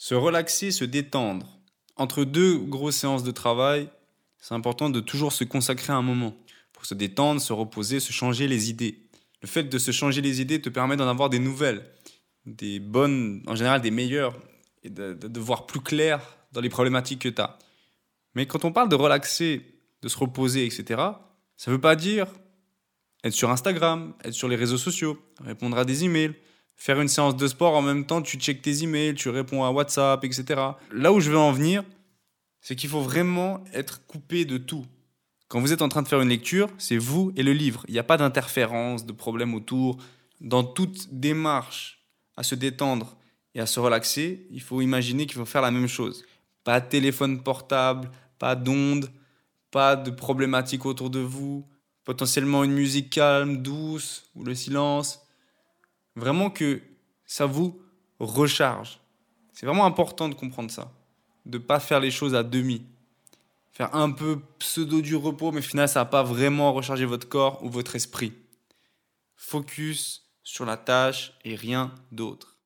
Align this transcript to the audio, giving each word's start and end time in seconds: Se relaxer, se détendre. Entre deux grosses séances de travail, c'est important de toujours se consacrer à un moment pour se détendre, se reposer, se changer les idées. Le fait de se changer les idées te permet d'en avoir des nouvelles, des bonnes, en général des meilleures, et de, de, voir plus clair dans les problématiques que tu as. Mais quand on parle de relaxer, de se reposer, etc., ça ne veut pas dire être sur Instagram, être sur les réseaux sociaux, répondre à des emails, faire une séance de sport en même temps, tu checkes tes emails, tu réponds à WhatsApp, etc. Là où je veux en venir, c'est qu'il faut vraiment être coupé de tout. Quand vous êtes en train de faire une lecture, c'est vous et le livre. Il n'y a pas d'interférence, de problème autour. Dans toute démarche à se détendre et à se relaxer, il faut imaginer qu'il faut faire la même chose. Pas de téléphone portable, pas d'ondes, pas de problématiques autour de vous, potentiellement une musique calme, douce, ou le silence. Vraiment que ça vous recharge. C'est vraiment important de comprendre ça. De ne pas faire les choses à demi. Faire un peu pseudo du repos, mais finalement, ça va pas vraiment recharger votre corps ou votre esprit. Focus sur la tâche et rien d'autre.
Se 0.00 0.14
relaxer, 0.14 0.70
se 0.70 0.86
détendre. 0.86 1.60
Entre 1.94 2.24
deux 2.24 2.56
grosses 2.56 2.96
séances 2.96 3.22
de 3.22 3.30
travail, 3.32 3.90
c'est 4.38 4.54
important 4.54 4.88
de 4.88 4.98
toujours 4.98 5.30
se 5.30 5.44
consacrer 5.44 5.92
à 5.92 5.96
un 5.96 6.00
moment 6.00 6.34
pour 6.72 6.86
se 6.86 6.94
détendre, 6.94 7.38
se 7.38 7.52
reposer, 7.52 8.00
se 8.00 8.10
changer 8.10 8.48
les 8.48 8.70
idées. 8.70 9.10
Le 9.42 9.46
fait 9.46 9.64
de 9.64 9.78
se 9.78 9.90
changer 9.90 10.22
les 10.22 10.40
idées 10.40 10.62
te 10.62 10.70
permet 10.70 10.96
d'en 10.96 11.06
avoir 11.06 11.28
des 11.28 11.38
nouvelles, 11.38 11.84
des 12.46 12.80
bonnes, 12.80 13.42
en 13.46 13.54
général 13.54 13.82
des 13.82 13.90
meilleures, 13.90 14.34
et 14.84 14.88
de, 14.88 15.12
de, 15.12 15.38
voir 15.40 15.66
plus 15.66 15.82
clair 15.82 16.22
dans 16.52 16.62
les 16.62 16.70
problématiques 16.70 17.20
que 17.20 17.28
tu 17.28 17.42
as. 17.42 17.58
Mais 18.34 18.46
quand 18.46 18.64
on 18.64 18.72
parle 18.72 18.88
de 18.88 18.96
relaxer, 18.96 19.82
de 20.00 20.08
se 20.08 20.16
reposer, 20.16 20.64
etc., 20.64 20.82
ça 21.58 21.70
ne 21.70 21.76
veut 21.76 21.80
pas 21.80 21.94
dire 21.94 22.26
être 23.22 23.34
sur 23.34 23.50
Instagram, 23.50 24.14
être 24.24 24.32
sur 24.32 24.48
les 24.48 24.56
réseaux 24.56 24.78
sociaux, 24.78 25.22
répondre 25.44 25.76
à 25.76 25.84
des 25.84 26.04
emails, 26.04 26.36
faire 26.80 26.98
une 26.98 27.08
séance 27.08 27.36
de 27.36 27.46
sport 27.46 27.74
en 27.74 27.82
même 27.82 28.06
temps, 28.06 28.22
tu 28.22 28.38
checkes 28.38 28.62
tes 28.62 28.82
emails, 28.82 29.14
tu 29.14 29.28
réponds 29.28 29.64
à 29.64 29.70
WhatsApp, 29.70 30.24
etc. 30.24 30.62
Là 30.90 31.12
où 31.12 31.20
je 31.20 31.30
veux 31.30 31.36
en 31.36 31.52
venir, 31.52 31.84
c'est 32.62 32.74
qu'il 32.74 32.88
faut 32.88 33.02
vraiment 33.02 33.62
être 33.74 34.06
coupé 34.06 34.46
de 34.46 34.56
tout. 34.56 34.86
Quand 35.48 35.60
vous 35.60 35.74
êtes 35.74 35.82
en 35.82 35.90
train 35.90 36.00
de 36.00 36.08
faire 36.08 36.22
une 36.22 36.30
lecture, 36.30 36.70
c'est 36.78 36.96
vous 36.96 37.32
et 37.36 37.42
le 37.42 37.52
livre. 37.52 37.84
Il 37.86 37.92
n'y 37.92 37.98
a 37.98 38.02
pas 38.02 38.16
d'interférence, 38.16 39.04
de 39.04 39.12
problème 39.12 39.54
autour. 39.54 39.98
Dans 40.40 40.64
toute 40.64 41.12
démarche 41.12 42.02
à 42.38 42.42
se 42.42 42.54
détendre 42.54 43.14
et 43.54 43.60
à 43.60 43.66
se 43.66 43.78
relaxer, 43.78 44.46
il 44.50 44.62
faut 44.62 44.80
imaginer 44.80 45.26
qu'il 45.26 45.36
faut 45.36 45.44
faire 45.44 45.60
la 45.60 45.70
même 45.70 45.86
chose. 45.88 46.24
Pas 46.64 46.80
de 46.80 46.88
téléphone 46.88 47.42
portable, 47.42 48.10
pas 48.38 48.54
d'ondes, 48.54 49.10
pas 49.70 49.96
de 49.96 50.10
problématiques 50.10 50.86
autour 50.86 51.10
de 51.10 51.20
vous, 51.20 51.68
potentiellement 52.04 52.64
une 52.64 52.72
musique 52.72 53.10
calme, 53.10 53.58
douce, 53.58 54.30
ou 54.34 54.44
le 54.44 54.54
silence. 54.54 55.20
Vraiment 56.20 56.50
que 56.50 56.82
ça 57.24 57.46
vous 57.46 57.80
recharge. 58.18 59.00
C'est 59.54 59.64
vraiment 59.64 59.86
important 59.86 60.28
de 60.28 60.34
comprendre 60.34 60.70
ça. 60.70 60.92
De 61.46 61.56
ne 61.56 61.62
pas 61.62 61.80
faire 61.80 61.98
les 61.98 62.10
choses 62.10 62.34
à 62.34 62.42
demi. 62.42 62.82
Faire 63.72 63.94
un 63.94 64.10
peu 64.10 64.40
pseudo 64.58 65.00
du 65.00 65.16
repos, 65.16 65.50
mais 65.50 65.62
finalement, 65.62 65.90
ça 65.90 66.00
va 66.00 66.04
pas 66.04 66.22
vraiment 66.22 66.74
recharger 66.74 67.06
votre 67.06 67.26
corps 67.26 67.64
ou 67.64 67.70
votre 67.70 67.96
esprit. 67.96 68.34
Focus 69.34 70.30
sur 70.42 70.66
la 70.66 70.76
tâche 70.76 71.32
et 71.42 71.54
rien 71.54 71.94
d'autre. 72.12 72.58